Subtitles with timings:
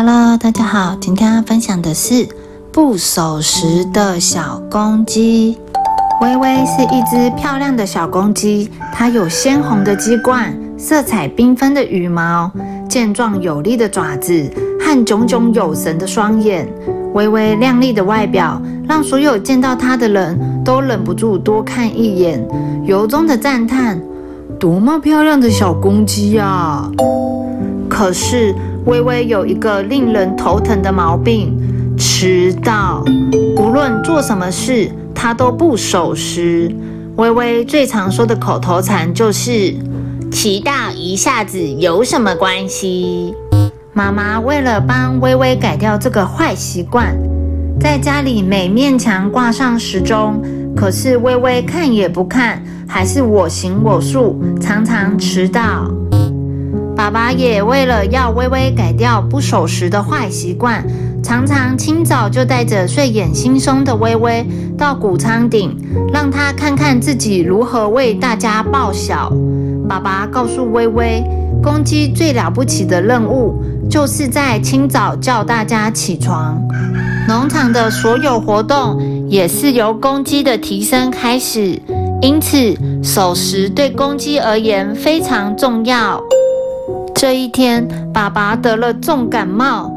[0.00, 2.28] Hello，大家好，今天要分享的是
[2.70, 5.58] 不守时的小公鸡。
[6.20, 12.48] 微微是一只漂亮的小公鸡，它有鲜红的鸡冠、色彩缤纷的羽毛、
[12.88, 14.48] 健壮有力的爪子
[14.80, 16.72] 和炯炯有神的双眼。
[17.14, 22.46] 微微亮丽的外表，让所有见到它的人都忍不住多看一眼，
[22.84, 24.00] 由衷的赞叹：
[24.60, 26.88] 多么漂亮的小公鸡呀！
[27.90, 28.54] 可是。
[28.88, 31.54] 微微有一个令人头疼的毛病，
[31.98, 33.04] 迟到。
[33.58, 36.74] 无论做什么事，他都不守时。
[37.16, 39.74] 微微最常说的口头禅就是
[40.32, 43.34] “迟到一下子有什么关系？”
[43.92, 47.14] 妈妈为了帮微微改掉这个坏习惯，
[47.78, 50.42] 在家里每面墙挂上时钟。
[50.74, 55.90] 可是微微看也不看，还是我行我素，常常迟到。
[56.98, 60.84] 爸爸也为了要微微改掉不守时的坏习惯，
[61.22, 64.44] 常常清早就带着睡眼惺忪的微微
[64.76, 65.78] 到谷仓顶，
[66.12, 69.32] 让他看看自己如何为大家报晓。
[69.88, 71.22] 爸爸告诉微微，
[71.62, 76.60] 公鸡最了不起的任务就是在清早叫大家起床。
[77.28, 81.80] 农场的所有活动也是由公鸡的提升开始，
[82.20, 86.20] 因此守时对公鸡而言非常重要。
[87.20, 89.90] 这一天，爸爸得了重感冒，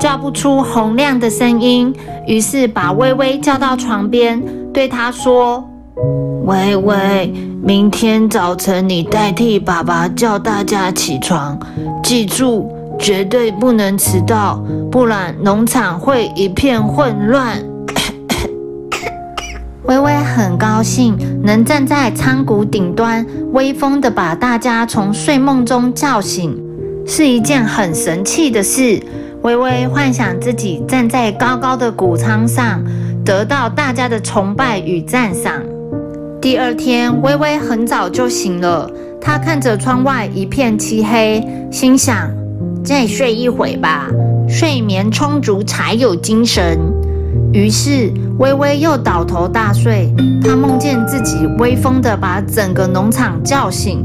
[0.00, 1.94] 叫不出洪亮的声音，
[2.26, 5.64] 于是把微微叫到床边，对他说
[6.44, 11.56] ：“微微，明天早晨你代替爸爸叫大家起床，
[12.02, 17.62] 记住，绝对不能迟到，不然农场会一片混乱。”
[19.86, 26.60] 微微很高兴能站在仓谷顶端，威风的把大家从睡梦中叫醒，
[27.06, 29.00] 是一件很神气的事。
[29.42, 32.82] 微微幻想自己站在高高的谷仓上，
[33.24, 35.62] 得到大家的崇拜与赞赏。
[36.40, 42.28] 第二天，微微很早就醒了，她看着窗外一片漆黑，心想：
[42.82, 44.08] 再睡一会吧，
[44.48, 46.76] 睡眠充足才有精神。
[47.52, 48.12] 于是。
[48.38, 54.04] 微微又倒头大睡，他梦见自己威风地把整个农场叫醒，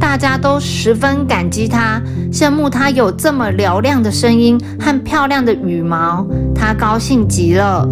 [0.00, 2.00] 大家都十分感激他，
[2.32, 7.86] 羡慕他有这么嘹亮的声音和漂亮的羽毛，他高兴极了。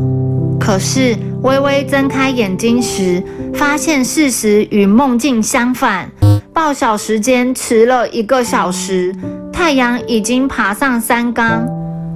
[0.58, 6.10] 可是微微睁开眼睛时，发现事实与梦境相反，
[6.54, 9.14] 报晓时间迟了一个小时，
[9.52, 11.62] 太阳已经爬上山岗。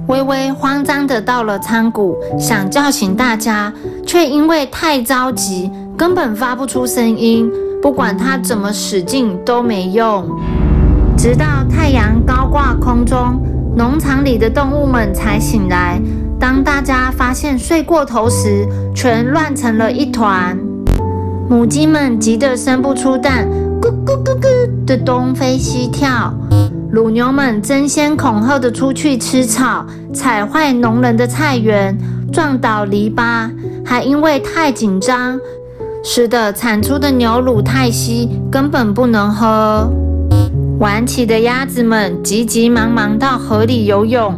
[0.09, 3.71] 微微慌张地到了仓谷，想叫醒大家，
[4.07, 7.47] 却因为太着急，根本发不出声音。
[7.79, 10.27] 不管他怎么使劲都没用。
[11.15, 13.39] 直到太阳高挂空中，
[13.75, 16.01] 农场里的动物们才醒来。
[16.39, 20.57] 当大家发现睡过头时，全乱成了一团。
[21.47, 23.47] 母鸡们急得生不出蛋，
[23.79, 26.33] 咕咕咕咕的东飞西跳。
[26.91, 31.95] 乳牛们争先恐后的出去吃草，踩坏农人的菜园，
[32.33, 33.47] 撞倒篱笆，
[33.85, 35.39] 还因为太紧张，
[36.03, 39.87] 使得产出的牛乳太稀，根本不能喝。
[40.79, 44.33] 晚起的鸭子们急急忙忙到河里游泳，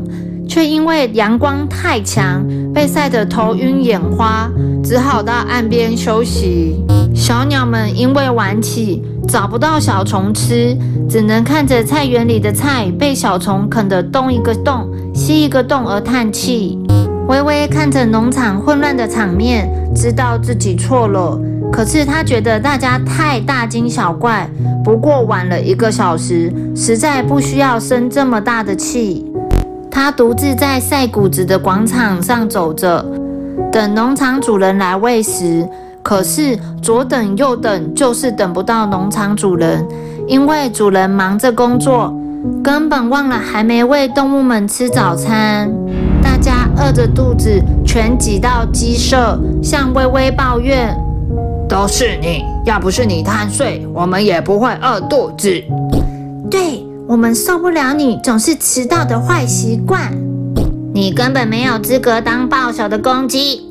[0.46, 4.50] 却因为阳光太强，被晒得头晕眼花，
[4.84, 6.76] 只好到岸边休息。
[7.16, 9.02] 小鸟们因为晚起。
[9.28, 10.76] 找不到小虫吃，
[11.10, 16.78] 只能看着菜园里的菜被小虫啃得东一个洞西一个洞而叹气。
[17.28, 21.40] 微微看着农场混乱的场面，知道自己错了。
[21.72, 24.50] 可是他觉得大家太大惊小怪，
[24.84, 29.26] 不过晚了一个小时，实在不需要生这么大的气。
[29.90, 33.06] 他独自在晒谷子的广场上走着，
[33.72, 35.66] 等农场主人来喂食。
[36.04, 39.86] 可是左等右等，就是等不到农场主人，
[40.28, 42.14] 因为主人忙着工作，
[42.64, 45.72] 根本忘了还没喂动物们吃早餐。
[46.24, 50.96] 大家饿着肚子，全挤到鸡舍，向微微抱怨
[51.70, 55.50] ：“都是你，要不是你贪睡，我们也不会饿肚子。
[56.50, 60.12] 对我们受不了你总是迟到的坏习惯，
[60.94, 63.62] 你根本没有资格当报晓的公鸡。”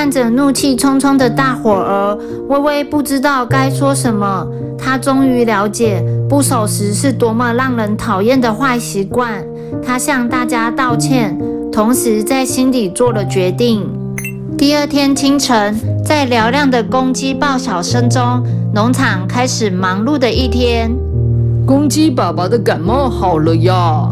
[0.00, 2.18] 看着怒气冲冲的大伙儿，
[2.48, 4.46] 微微不知道该说什么。
[4.78, 9.44] 他终于了解不守时是多么让人讨厌的坏习惯。
[9.84, 11.38] 他向大家道歉，
[11.70, 13.86] 同时在心里做了决定。
[14.56, 18.42] 第二天清晨，在嘹亮的公鸡报晓声中，
[18.72, 20.90] 农场开始忙碌的一天。
[21.66, 24.10] 公鸡爸爸的感冒好了呀！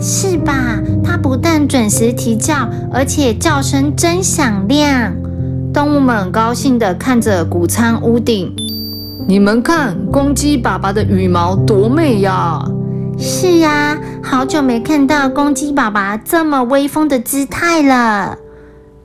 [0.00, 0.80] 是吧？
[1.04, 5.14] 它不但准时啼叫，而且叫声真响亮。
[5.78, 8.52] 动物们高兴地看着谷仓屋顶。
[9.28, 12.60] 你们看，公鸡爸爸的羽毛多美呀！
[13.16, 18.36] 是呀，好久没看到公鸡爸爸这么威风的姿态了。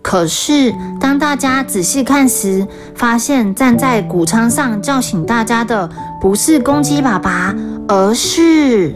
[0.02, 2.66] 可是，当大家仔细看时，
[2.96, 5.88] 发现站在谷仓上叫醒大家的
[6.20, 7.54] 不是公鸡爸爸，
[7.88, 8.96] 而是……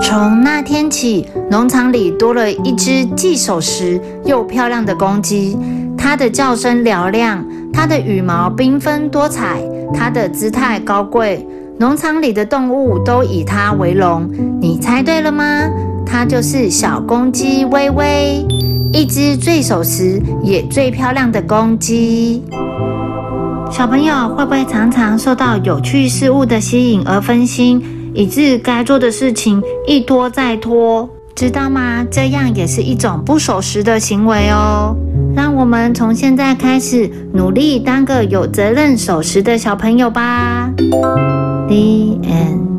[0.00, 5.58] 从那天起，农场里多了一只既守时又漂亮的公鸡。
[6.04, 7.42] 它的叫声嘹亮，
[7.72, 9.58] 它的羽毛缤纷多彩，
[9.94, 11.44] 它的姿态高贵。
[11.78, 14.30] 农场里的动物都以它为荣。
[14.60, 15.62] 你猜对了吗？
[16.04, 18.46] 它就是小公鸡微微，
[18.92, 22.44] 一只最守时也最漂亮的公鸡。
[23.70, 31.08] 小朋友会不会常常受到有趣事物的吸引而分心，以致该做的事情一拖再拖？
[31.34, 32.04] 知道吗？
[32.10, 34.94] 这样也是一种不守时的行为哦。
[35.34, 40.70] 让我们从现在开始努力当个有责任守时的小朋友吧。
[41.68, 42.73] The end.